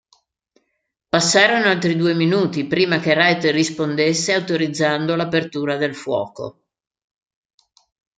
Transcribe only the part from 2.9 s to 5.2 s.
che Wright rispondesse autorizzando